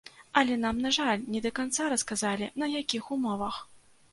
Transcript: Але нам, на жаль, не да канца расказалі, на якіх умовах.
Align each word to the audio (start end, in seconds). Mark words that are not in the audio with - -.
Але 0.39 0.55
нам, 0.61 0.77
на 0.85 0.91
жаль, 0.97 1.21
не 1.35 1.41
да 1.47 1.51
канца 1.61 1.91
расказалі, 1.95 2.51
на 2.63 2.71
якіх 2.81 3.03
умовах. 3.19 3.65